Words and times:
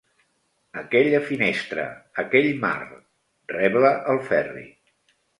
Aquella 0.81 1.17
finestra, 1.25 1.83
aquell 2.23 2.49
mar... 2.63 2.71
–rebla 3.53 3.91
el 4.15 4.23
Ferri. 4.31 4.65